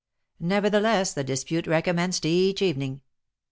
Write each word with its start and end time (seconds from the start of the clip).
Nevertheless, 0.39 1.13
the 1.13 1.23
dispute 1.23 1.67
recommenced 1.67 2.25
each 2.25 2.63
evening. 2.63 3.01